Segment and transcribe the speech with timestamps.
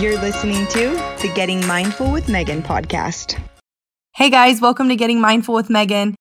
[0.00, 0.90] You're listening to
[1.22, 3.40] the Getting Mindful with Megan podcast.
[4.14, 6.14] Hey guys, welcome to Getting Mindful with Megan.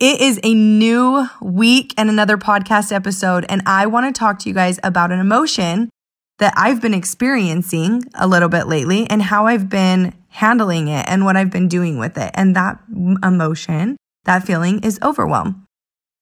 [0.00, 4.48] It is a new week and another podcast episode, and I want to talk to
[4.48, 5.90] you guys about an emotion
[6.38, 11.26] that I've been experiencing a little bit lately and how I've been handling it and
[11.26, 12.30] what I've been doing with it.
[12.32, 12.82] And that
[13.22, 15.66] emotion, that feeling is overwhelm.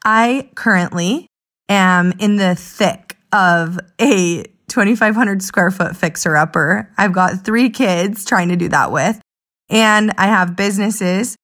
[0.04, 1.29] I currently
[1.68, 6.90] am in the thick of a 2,500 square foot fixer upper.
[6.98, 9.20] I've got three kids trying to do that with,
[9.68, 11.36] and I have businesses,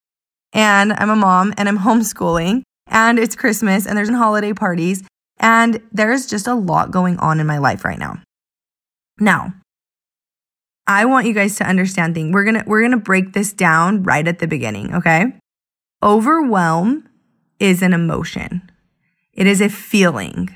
[0.52, 5.02] and I'm a mom, and I'm homeschooling, and it's Christmas, and there's holiday parties,
[5.38, 8.22] and there's just a lot going on in my life right now.
[9.18, 9.54] Now,
[10.86, 12.32] I want you guys to understand things.
[12.32, 15.26] We're gonna we're gonna break this down right at the beginning, okay?
[16.02, 17.08] Overwhelm
[17.60, 18.70] is an emotion.
[19.32, 20.54] It is a feeling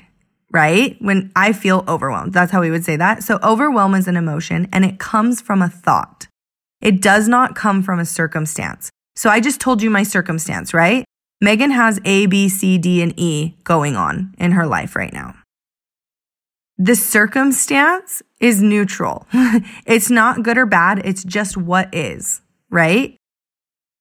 [0.51, 0.95] right?
[0.99, 3.23] When I feel overwhelmed, that's how we would say that.
[3.23, 6.27] So overwhelm is an emotion and it comes from a thought.
[6.81, 8.89] It does not come from a circumstance.
[9.15, 11.03] So I just told you my circumstance, right?
[11.41, 15.35] Megan has A, B, C, D, and E going on in her life right now.
[16.77, 19.27] The circumstance is neutral.
[19.85, 21.01] it's not good or bad.
[21.03, 23.17] It's just what is, right?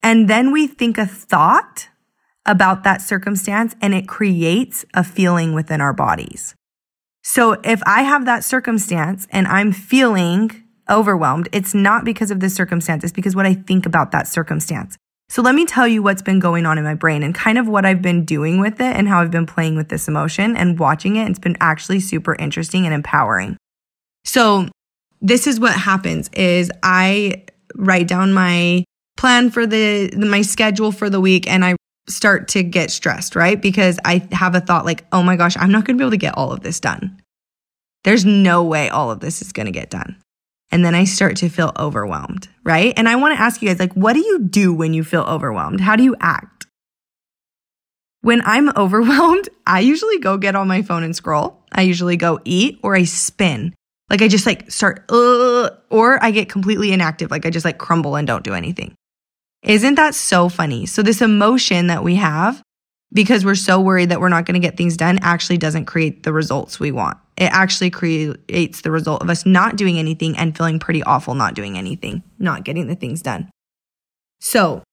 [0.03, 1.89] And then we think a thought
[2.47, 6.55] about that circumstance and it creates a feeling within our bodies.
[7.23, 12.49] So if I have that circumstance and I'm feeling overwhelmed, it's not because of the
[12.49, 14.97] circumstance, it's because what I think about that circumstance.
[15.29, 17.67] So let me tell you what's been going on in my brain and kind of
[17.67, 20.79] what I've been doing with it and how I've been playing with this emotion and
[20.79, 21.29] watching it.
[21.29, 23.57] It's been actually super interesting and empowering.
[24.25, 24.69] So
[25.21, 28.85] this is what happens is I write down my
[29.17, 31.75] plan for the my schedule for the week and I
[32.09, 33.61] start to get stressed, right?
[33.61, 36.13] Because I have a thought like, oh my gosh, I'm not going to be able
[36.13, 37.21] to get all of this done.
[38.05, 40.17] There's no way all of this is going to get done.
[40.71, 42.93] And then I start to feel overwhelmed, right?
[42.97, 45.23] And I want to ask you guys, like, what do you do when you feel
[45.23, 45.81] overwhelmed?
[45.81, 46.67] How do you act?
[48.21, 51.63] When I'm overwhelmed, I usually go get on my phone and scroll.
[51.73, 53.75] I usually go eat or I spin.
[54.11, 57.31] Like I just like start, uh, or I get completely inactive.
[57.31, 58.95] Like I just like crumble and don't do anything.
[59.67, 60.87] Isn't that so funny?
[60.87, 62.63] So, this emotion that we have
[63.13, 66.23] because we're so worried that we're not going to get things done actually doesn't create
[66.23, 67.19] the results we want.
[67.37, 71.55] It actually creates the result of us not doing anything and feeling pretty awful not
[71.55, 73.51] doing anything, not getting the things done.
[74.41, 74.85] So,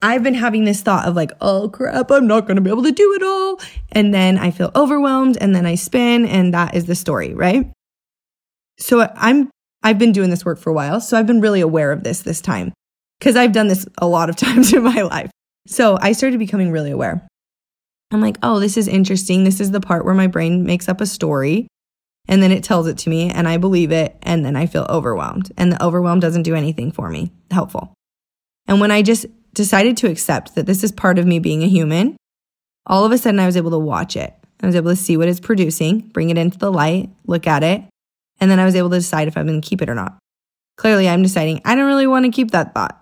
[0.00, 2.84] I've been having this thought of like, oh crap, I'm not going to be able
[2.84, 3.60] to do it all.
[3.92, 7.70] And then I feel overwhelmed and then I spin and that is the story, right?
[8.78, 9.50] So I'm
[9.82, 12.22] I've been doing this work for a while, so I've been really aware of this
[12.22, 12.72] this time
[13.18, 15.30] because I've done this a lot of times in my life.
[15.66, 17.26] So I started becoming really aware.
[18.10, 19.44] I'm like, oh, this is interesting.
[19.44, 21.68] This is the part where my brain makes up a story
[22.26, 24.86] and then it tells it to me and I believe it and then I feel
[24.88, 25.52] overwhelmed.
[25.56, 27.92] And the overwhelm doesn't do anything for me helpful.
[28.66, 31.68] And when I just decided to accept that this is part of me being a
[31.68, 32.16] human,
[32.86, 34.34] all of a sudden I was able to watch it.
[34.62, 37.62] I was able to see what it's producing, bring it into the light, look at
[37.62, 37.82] it,
[38.40, 40.18] and then I was able to decide if I'm going to keep it or not.
[40.76, 43.00] Clearly, I'm deciding I don't really want to keep that thought.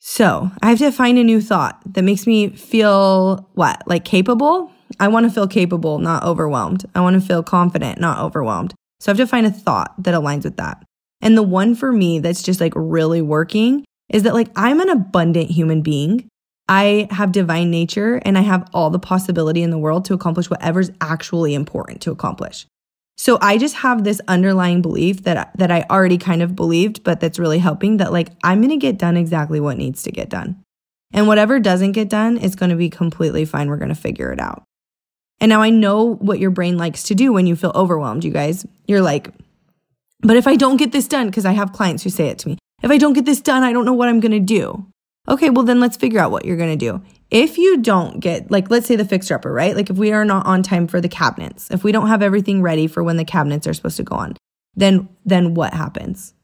[0.00, 3.82] So I have to find a new thought that makes me feel what?
[3.86, 4.72] Like capable?
[4.98, 6.84] I want to feel capable, not overwhelmed.
[6.94, 8.74] I want to feel confident, not overwhelmed.
[8.98, 10.82] So I have to find a thought that aligns with that.
[11.20, 14.88] And the one for me that's just like really working is that like I'm an
[14.88, 16.28] abundant human being.
[16.66, 20.48] I have divine nature and I have all the possibility in the world to accomplish
[20.48, 22.66] whatever's actually important to accomplish.
[23.20, 27.20] So I just have this underlying belief that that I already kind of believed, but
[27.20, 30.30] that's really helping that like I'm going to get done exactly what needs to get
[30.30, 30.62] done.
[31.12, 33.68] And whatever doesn't get done is going to be completely fine.
[33.68, 34.62] We're going to figure it out.
[35.38, 38.30] And now I know what your brain likes to do when you feel overwhelmed, you
[38.30, 38.64] guys.
[38.86, 39.28] You're like,
[40.22, 42.48] but if I don't get this done, because I have clients who say it to
[42.48, 44.86] me, if I don't get this done, I don't know what I'm going to do.
[45.30, 47.00] Okay, well, then let's figure out what you're going to do.
[47.30, 49.76] If you don't get, like, let's say the fixer upper, right?
[49.76, 52.62] Like, if we are not on time for the cabinets, if we don't have everything
[52.62, 54.36] ready for when the cabinets are supposed to go on,
[54.74, 56.34] then, then what happens?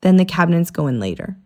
[0.00, 1.36] Then the cabinets go in later.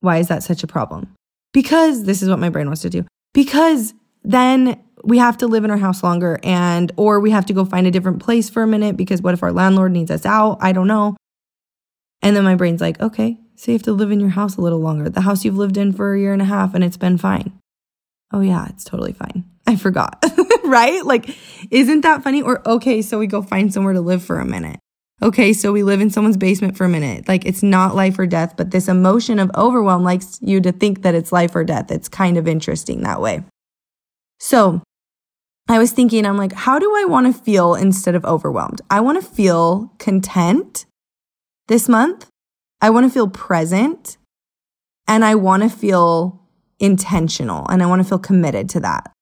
[0.00, 1.12] Why is that such a problem?
[1.52, 3.04] Because this is what my brain wants to do.
[3.34, 7.52] Because then we have to live in our house longer and, or we have to
[7.52, 10.24] go find a different place for a minute because what if our landlord needs us
[10.24, 10.58] out?
[10.60, 11.16] I don't know.
[12.20, 15.08] And then my brain's like, okay, have to live in your house a little longer.
[15.08, 17.52] The house you've lived in for a year and a half and it's been fine.
[18.32, 19.44] Oh, yeah, it's totally fine.
[19.66, 20.24] I forgot,
[20.64, 21.04] right?
[21.04, 21.36] Like,
[21.70, 22.42] isn't that funny?
[22.42, 24.80] Or, okay, so we go find somewhere to live for a minute.
[25.22, 27.28] Okay, so we live in someone's basement for a minute.
[27.28, 31.02] Like, it's not life or death, but this emotion of overwhelm likes you to think
[31.02, 31.92] that it's life or death.
[31.92, 33.44] It's kind of interesting that way.
[34.40, 34.82] So,
[35.68, 38.80] I was thinking, I'm like, how do I want to feel instead of overwhelmed?
[38.90, 40.86] I want to feel content
[41.68, 42.26] this month.
[42.82, 44.18] I want to feel present
[45.06, 46.42] and I want to feel
[46.80, 49.12] intentional and I want to feel committed to that.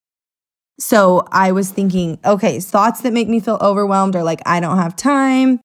[0.79, 4.79] So I was thinking, okay, thoughts that make me feel overwhelmed are like, I don't
[4.79, 5.61] have time.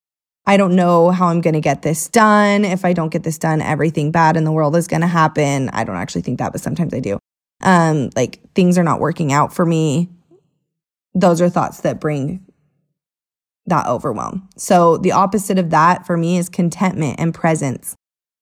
[0.46, 2.66] I don't know how I'm going to get this done.
[2.66, 5.70] If I don't get this done, everything bad in the world is going to happen.
[5.70, 7.18] I don't actually think that, but sometimes I do.
[7.64, 10.10] Um, like things are not working out for me.
[11.14, 12.46] Those are thoughts that bring
[13.68, 14.48] that overwhelm.
[14.58, 17.96] So the opposite of that for me is contentment and presence.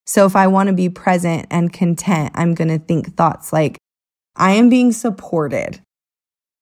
[0.06, 3.78] So if I want to be present and content, I'm going to think thoughts like,
[4.36, 5.80] I am being supported,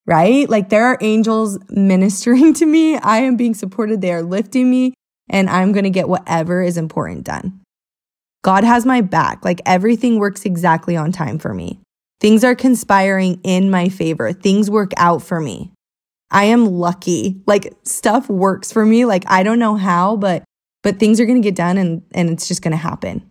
[0.06, 0.48] right?
[0.50, 2.98] Like there are angels ministering to me.
[2.98, 4.02] I am being supported.
[4.02, 4.94] They are lifting me
[5.30, 7.62] and I'm going to get whatever is important done.
[8.44, 9.46] God has my back.
[9.46, 11.80] Like everything works exactly on time for me.
[12.20, 14.32] Things are conspiring in my favor.
[14.34, 15.72] Things work out for me.
[16.32, 17.42] I am lucky.
[17.46, 19.06] Like stuff works for me.
[19.06, 20.44] Like I don't know how, but
[20.82, 23.30] but things are going to get done and and it's just going to happen.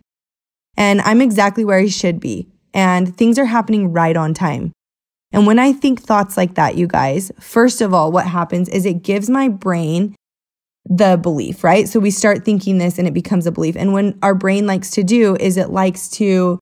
[0.77, 2.47] And I'm exactly where I should be.
[2.73, 4.71] And things are happening right on time.
[5.33, 8.85] And when I think thoughts like that, you guys, first of all, what happens is
[8.85, 10.15] it gives my brain
[10.85, 11.87] the belief, right?
[11.87, 13.75] So we start thinking this and it becomes a belief.
[13.75, 16.59] And when our brain likes to do is it likes to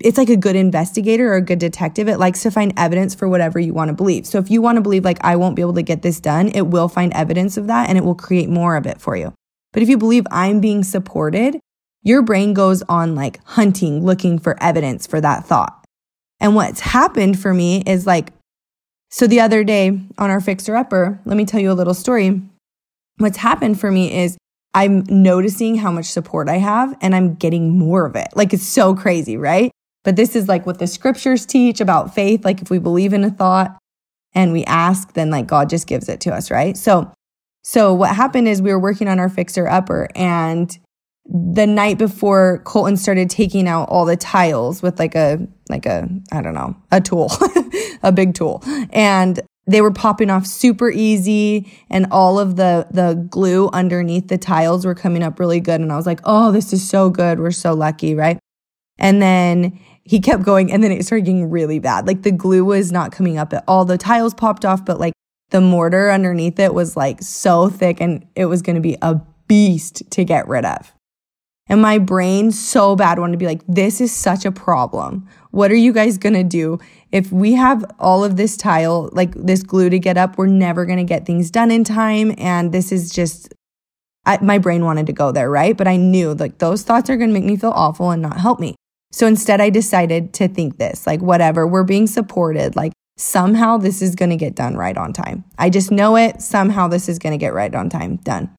[0.00, 2.08] it's like a good investigator or a good detective.
[2.08, 4.26] It likes to find evidence for whatever you want to believe.
[4.26, 6.48] So if you want to believe like I won't be able to get this done,
[6.48, 9.34] it will find evidence of that and it will create more of it for you.
[9.72, 11.58] But if you believe I'm being supported,
[12.02, 15.84] your brain goes on like hunting, looking for evidence for that thought.
[16.40, 18.32] And what's happened for me is like,
[19.10, 22.40] so the other day on our fixer upper, let me tell you a little story.
[23.18, 24.38] What's happened for me is
[24.74, 28.28] I'm noticing how much support I have and I'm getting more of it.
[28.34, 29.70] Like it's so crazy, right?
[30.04, 32.44] But this is like what the scriptures teach about faith.
[32.44, 33.78] Like if we believe in a thought
[34.34, 36.76] and we ask, then like God just gives it to us, right?
[36.76, 37.12] So,
[37.62, 40.76] so what happened is we were working on our fixer upper and
[41.24, 46.08] the night before Colton started taking out all the tiles with like a, like a,
[46.32, 47.30] I don't know, a tool,
[48.02, 48.60] a big tool.
[48.90, 54.38] And they were popping off super easy and all of the the glue underneath the
[54.38, 57.38] tiles were coming up really good and I was like, "Oh, this is so good.
[57.38, 58.38] We're so lucky, right?"
[58.98, 62.06] And then he kept going and then it started getting really bad.
[62.06, 63.84] Like the glue was not coming up at all.
[63.84, 65.12] The tiles popped off, but like
[65.50, 69.20] the mortar underneath it was like so thick and it was going to be a
[69.46, 70.92] beast to get rid of.
[71.68, 75.28] And my brain so bad wanted to be like, this is such a problem.
[75.52, 76.78] What are you guys going to do?
[77.12, 80.84] If we have all of this tile, like this glue to get up, we're never
[80.84, 82.34] going to get things done in time.
[82.36, 83.54] And this is just,
[84.26, 85.76] I, my brain wanted to go there, right?
[85.76, 88.38] But I knew like those thoughts are going to make me feel awful and not
[88.38, 88.74] help me.
[89.12, 92.74] So instead, I decided to think this like, whatever, we're being supported.
[92.74, 95.44] Like, somehow this is going to get done right on time.
[95.58, 96.42] I just know it.
[96.42, 98.16] Somehow this is going to get right on time.
[98.16, 98.50] Done.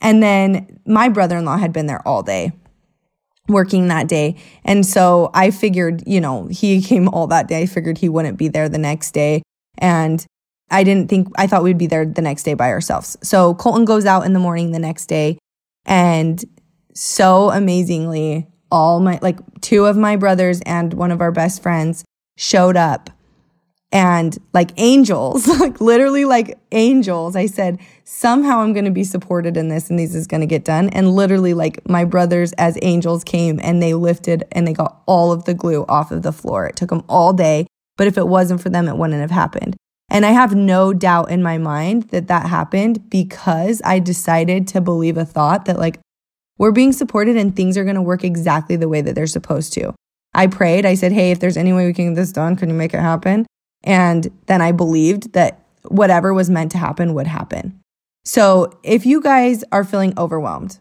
[0.00, 2.52] And then my brother in law had been there all day
[3.48, 4.36] working that day.
[4.64, 7.62] And so I figured, you know, he came all that day.
[7.62, 9.42] I figured he wouldn't be there the next day.
[9.78, 10.24] And
[10.70, 13.18] I didn't think, I thought we'd be there the next day by ourselves.
[13.22, 15.38] So Colton goes out in the morning the next day.
[15.84, 16.42] And
[16.94, 22.04] so amazingly, all my, like two of my brothers and one of our best friends
[22.36, 23.08] showed up
[23.92, 27.36] and like angels, like literally like angels.
[27.36, 30.46] I said, somehow I'm going to be supported in this and this is going to
[30.48, 30.88] get done.
[30.88, 35.30] And literally, like my brothers as angels came and they lifted and they got all
[35.30, 36.66] of the glue off of the floor.
[36.66, 37.68] It took them all day.
[37.96, 39.76] But if it wasn't for them, it wouldn't have happened.
[40.10, 44.80] And I have no doubt in my mind that that happened because I decided to
[44.80, 46.00] believe a thought that like
[46.58, 49.72] we're being supported and things are going to work exactly the way that they're supposed
[49.74, 49.94] to.
[50.34, 50.84] I prayed.
[50.84, 52.94] I said, Hey, if there's any way we can get this done, can you make
[52.94, 53.46] it happen?
[53.82, 57.80] And then I believed that whatever was meant to happen would happen.
[58.24, 60.78] So if you guys are feeling overwhelmed,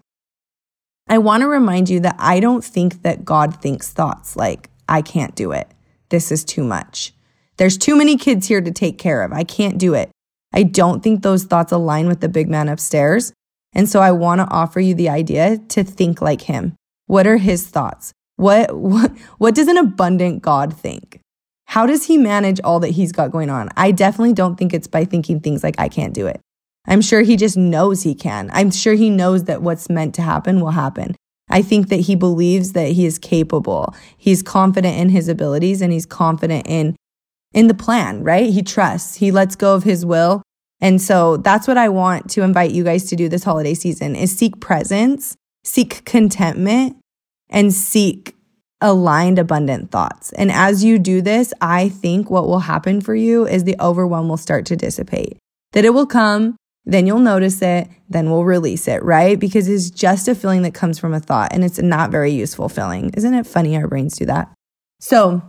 [1.08, 5.02] I want to remind you that I don't think that God thinks thoughts like, I
[5.02, 5.70] can't do it.
[6.10, 7.14] This is too much.
[7.58, 9.34] There's too many kids here to take care of.
[9.34, 10.10] I can't do it.
[10.54, 13.34] I don't think those thoughts align with the big man upstairs.
[13.74, 16.76] And so I want to offer you the idea to think like him.
[17.08, 18.14] What are his thoughts?
[18.36, 21.20] What, what, what does an abundant God think?
[21.66, 23.70] How does he manage all that he's got going on?
[23.76, 26.40] I definitely don't think it's by thinking things like, I can't do it.
[26.86, 28.50] I'm sure he just knows he can.
[28.54, 31.16] I'm sure he knows that what's meant to happen will happen.
[31.50, 33.94] I think that he believes that he is capable.
[34.18, 36.96] He's confident in his abilities and he's confident in
[37.54, 38.50] in the plan, right?
[38.50, 39.16] He trusts.
[39.16, 40.42] He lets go of his will
[40.84, 44.18] and so that's what I want to invite you guys to do this holiday season
[44.18, 46.98] is seek presence, seek contentment,
[47.50, 48.36] and seek
[48.82, 50.34] aligned abundant thoughts.
[50.34, 54.28] And as you do this, I think what will happen for you is the overwhelm
[54.28, 55.38] will start to dissipate.
[55.72, 59.40] That it will come, then you'll notice it, then we'll release it, right?
[59.40, 62.68] Because it's just a feeling that comes from a thought and it's not very useful
[62.68, 63.10] feeling.
[63.16, 64.52] Isn't it funny our brains do that?
[65.00, 65.44] So,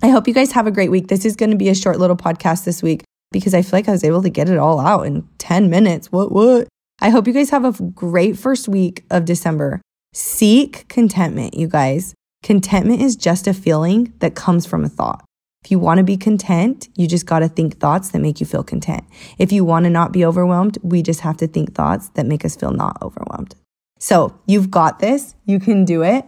[0.00, 1.08] I hope you guys have a great week.
[1.08, 3.02] This is going to be a short little podcast this week
[3.34, 6.10] because I feel like I was able to get it all out in 10 minutes.
[6.10, 6.68] What what?
[7.00, 9.82] I hope you guys have a great first week of December.
[10.14, 12.14] Seek contentment, you guys.
[12.44, 15.24] Contentment is just a feeling that comes from a thought.
[15.64, 18.46] If you want to be content, you just got to think thoughts that make you
[18.46, 19.02] feel content.
[19.38, 22.44] If you want to not be overwhelmed, we just have to think thoughts that make
[22.44, 23.56] us feel not overwhelmed.
[23.98, 25.34] So you've got this.
[25.46, 26.24] You can do it.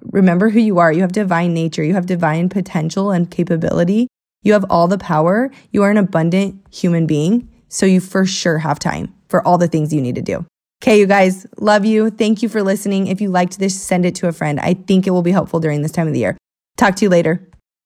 [0.00, 0.92] Remember who you are.
[0.92, 1.82] You have divine nature.
[1.82, 4.08] You have divine potential and capability.
[4.42, 5.50] You have all the power.
[5.70, 7.48] You are an abundant human being.
[7.68, 10.46] So you for sure have time for all the things you need to do.
[10.82, 12.08] Okay, you guys, love you.
[12.08, 13.08] Thank you for listening.
[13.08, 14.60] If you liked this, send it to a friend.
[14.60, 16.36] I think it will be helpful during this time of the year.
[16.76, 17.48] Talk to you later.